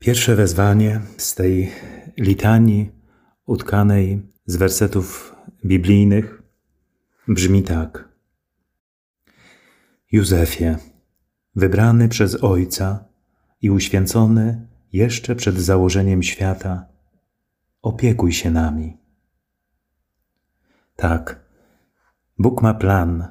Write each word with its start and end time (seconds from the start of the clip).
Pierwsze 0.00 0.36
wezwanie 0.36 1.00
z 1.16 1.34
tej 1.34 1.70
litanii 2.16 2.92
utkanej 3.46 4.22
z 4.46 4.56
wersetów 4.56 5.36
biblijnych 5.64 6.42
brzmi 7.28 7.62
tak. 7.62 8.08
Józefie, 10.12 10.76
wybrany 11.56 12.08
przez 12.08 12.44
Ojca 12.44 13.04
i 13.62 13.70
uświęcony 13.70 14.68
jeszcze 14.92 15.36
przed 15.36 15.56
założeniem 15.56 16.22
świata, 16.22 16.86
opiekuj 17.82 18.32
się 18.32 18.50
nami. 18.50 18.96
Tak, 20.96 21.44
Bóg 22.38 22.62
ma 22.62 22.74
plan. 22.74 23.28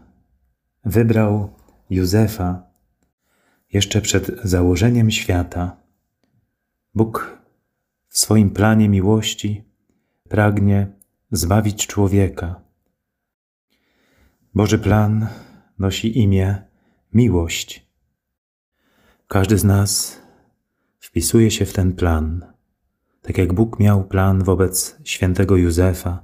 Wybrał 0.86 1.54
Józefa 1.90 2.64
jeszcze 3.74 4.02
przed 4.02 4.42
założeniem 4.44 5.12
świata. 5.12 5.79
Bóg 6.96 7.38
w 8.08 8.20
swoim 8.20 8.50
planie 8.50 8.90
miłości 8.90 9.64
pragnie 10.30 10.92
zbawić 11.32 11.88
człowieka. 11.88 12.62
Boży 14.56 14.80
plan 14.80 15.28
nosi 15.80 16.20
imię 16.20 16.64
miłość. 17.14 17.90
Każdy 19.28 19.58
z 19.58 19.64
nas 19.64 20.22
wpisuje 21.00 21.52
się 21.52 21.66
w 21.66 21.74
ten 21.74 21.94
plan. 21.94 22.54
Tak 23.22 23.38
jak 23.38 23.54
Bóg 23.54 23.80
miał 23.80 24.04
plan 24.08 24.44
wobec 24.44 24.98
świętego 25.04 25.56
Józefa, 25.58 26.24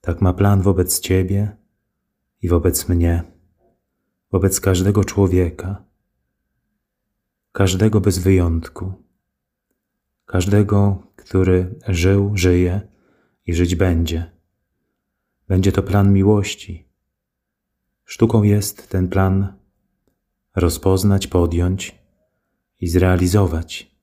tak 0.00 0.20
ma 0.20 0.32
plan 0.32 0.62
wobec 0.62 1.00
Ciebie 1.00 1.56
i 2.42 2.48
wobec 2.48 2.88
mnie, 2.88 3.22
wobec 4.32 4.60
każdego 4.60 5.04
człowieka, 5.04 5.84
każdego 7.52 8.00
bez 8.00 8.18
wyjątku, 8.18 9.09
każdego, 10.30 11.02
który 11.16 11.74
żył, 11.88 12.32
żyje 12.34 12.80
i 13.46 13.54
żyć 13.54 13.74
będzie. 13.74 14.30
Będzie 15.48 15.72
to 15.72 15.82
plan 15.82 16.12
miłości. 16.12 16.88
Sztuką 18.04 18.42
jest 18.42 18.88
ten 18.88 19.08
plan 19.08 19.54
rozpoznać, 20.56 21.26
podjąć 21.26 21.98
i 22.80 22.88
zrealizować 22.88 23.96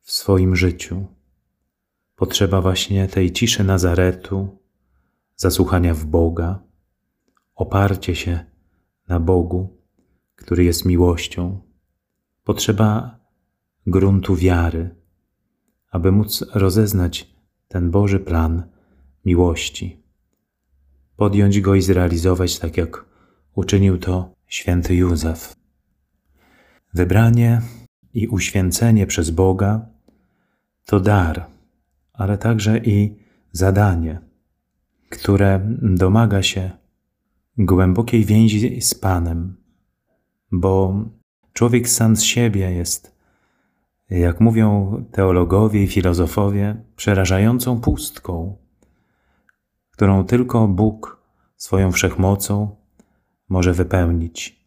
w 0.00 0.12
swoim 0.12 0.56
życiu. 0.56 1.06
Potrzeba 2.16 2.60
właśnie 2.60 3.08
tej 3.08 3.32
ciszy 3.32 3.64
Nazaretu, 3.64 4.58
zasłuchania 5.36 5.94
w 5.94 6.04
Boga, 6.04 6.62
oparcie 7.54 8.16
się 8.16 8.44
na 9.08 9.20
Bogu, 9.20 9.82
który 10.36 10.64
jest 10.64 10.84
miłością. 10.84 11.60
Potrzeba 12.44 13.18
gruntu 13.86 14.36
wiary, 14.36 14.99
aby 15.90 16.12
móc 16.12 16.44
rozeznać 16.54 17.34
ten 17.68 17.90
Boży 17.90 18.20
plan 18.20 18.62
miłości, 19.24 20.02
podjąć 21.16 21.60
go 21.60 21.74
i 21.74 21.82
zrealizować 21.82 22.58
tak, 22.58 22.76
jak 22.76 23.04
uczynił 23.54 23.98
to 23.98 24.34
święty 24.46 24.94
Józef. 24.94 25.56
Wybranie 26.94 27.62
i 28.14 28.28
uświęcenie 28.28 29.06
przez 29.06 29.30
Boga 29.30 29.86
to 30.84 31.00
dar, 31.00 31.46
ale 32.12 32.38
także 32.38 32.78
i 32.78 33.16
zadanie, 33.52 34.20
które 35.08 35.60
domaga 35.82 36.42
się 36.42 36.70
głębokiej 37.58 38.24
więzi 38.24 38.80
z 38.80 38.94
Panem, 38.94 39.56
bo 40.52 41.04
człowiek 41.52 41.88
sam 41.88 42.16
z 42.16 42.22
siebie 42.22 42.72
jest, 42.72 43.19
jak 44.18 44.40
mówią 44.40 45.04
teologowie 45.12 45.82
i 45.82 45.86
filozofowie, 45.86 46.84
przerażającą 46.96 47.80
pustką, 47.80 48.56
którą 49.90 50.24
tylko 50.24 50.68
Bóg 50.68 51.22
swoją 51.56 51.92
wszechmocą 51.92 52.76
może 53.48 53.72
wypełnić. 53.72 54.60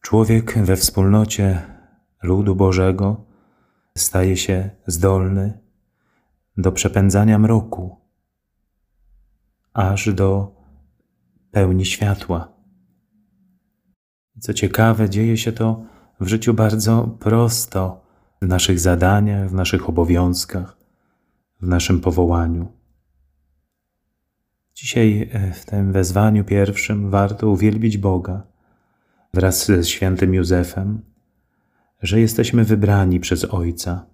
Człowiek 0.00 0.58
we 0.58 0.76
wspólnocie 0.76 1.62
ludu 2.22 2.56
Bożego 2.56 3.24
staje 3.98 4.36
się 4.36 4.70
zdolny 4.86 5.58
do 6.56 6.72
przepędzania 6.72 7.38
mroku, 7.38 7.96
aż 9.72 10.14
do 10.14 10.56
pełni 11.50 11.84
światła. 11.84 12.52
Co 14.40 14.54
ciekawe, 14.54 15.10
dzieje 15.10 15.36
się 15.36 15.52
to 15.52 15.84
w 16.20 16.26
życiu 16.26 16.54
bardzo 16.54 17.16
prosto, 17.20 18.04
w 18.42 18.46
naszych 18.46 18.80
zadaniach, 18.80 19.50
w 19.50 19.54
naszych 19.54 19.88
obowiązkach, 19.88 20.76
w 21.60 21.66
naszym 21.66 22.00
powołaniu. 22.00 22.72
Dzisiaj 24.74 25.28
e, 25.32 25.52
w 25.52 25.64
tym 25.64 25.92
wezwaniu 25.92 26.44
pierwszym 26.44 27.10
warto 27.10 27.48
uwielbić 27.48 27.98
Boga 27.98 28.42
wraz 29.34 29.66
ze 29.66 29.84
świętym 29.84 30.34
Józefem, 30.34 31.02
że 32.02 32.20
jesteśmy 32.20 32.64
wybrani 32.64 33.20
przez 33.20 33.44
Ojca 33.44 34.06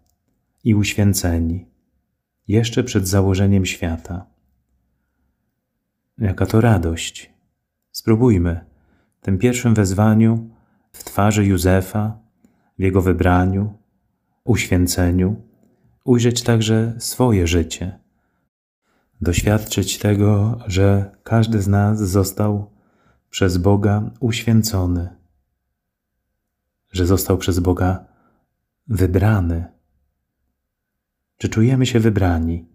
i 0.65 0.75
uświęceni 0.75 1.67
jeszcze 2.49 2.85
przed 2.85 3.09
założeniem 3.09 3.67
świata. 3.67 4.27
Jaka 6.19 6.47
to 6.47 6.61
radość! 6.61 7.33
Spróbujmy 7.93 8.65
w 9.21 9.25
tym 9.25 9.39
pierwszym 9.39 9.75
wezwaniu 9.75 10.56
w 10.99 11.05
twarzy 11.05 11.45
Józefa, 11.45 12.19
w 12.79 12.83
jego 12.83 13.03
wybraniu, 13.03 13.79
uświęceniu, 14.45 15.37
ujrzeć 16.05 16.43
także 16.43 16.95
swoje 16.99 17.47
życie 17.47 17.99
doświadczyć 19.21 19.99
tego, 19.99 20.59
że 20.67 21.11
każdy 21.23 21.63
z 21.63 21.69
nas 21.69 21.99
został 21.99 22.71
przez 23.31 23.57
Boga 23.59 24.11
uświęcony, 24.21 25.09
że 26.93 27.07
został 27.07 27.39
przez 27.39 27.59
Boga 27.59 28.05
wybrany. 28.89 29.65
Czy 31.39 31.49
czujemy 31.49 31.87
się 31.87 32.01
wybrani 32.01 32.69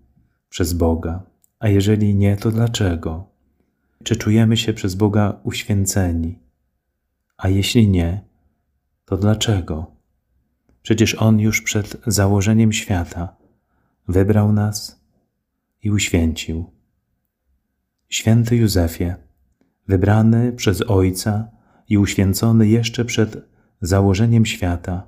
przez 0.50 0.74
Boga? 0.74 1.24
A 1.60 1.68
jeżeli 1.68 2.16
nie, 2.16 2.38
to 2.38 2.52
dlaczego? 2.52 3.30
Czy 4.04 4.16
czujemy 4.16 4.58
się 4.58 4.74
przez 4.74 4.96
Boga 4.96 5.40
uświęceni? 5.44 6.40
A 7.42 7.50
jeśli 7.50 7.88
nie, 7.88 8.22
to 9.06 9.18
dlaczego? 9.18 9.92
Przecież 10.82 11.16
On 11.16 11.40
już 11.40 11.62
przed 11.62 11.98
założeniem 12.08 12.74
świata 12.74 13.36
wybrał 14.08 14.54
nas 14.54 15.06
i 15.84 15.92
uświęcił. 15.92 16.72
Święty 18.10 18.56
Józefie, 18.56 19.16
wybrany 19.88 20.54
przez 20.54 20.82
Ojca 20.82 21.52
i 21.90 21.98
uświęcony 21.98 22.68
jeszcze 22.68 23.06
przed 23.06 23.38
założeniem 23.82 24.46
świata, 24.46 25.08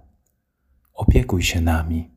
opiekuj 0.94 1.44
się 1.44 1.61
nami. 1.61 2.12